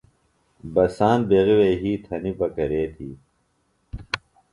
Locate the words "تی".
2.95-3.09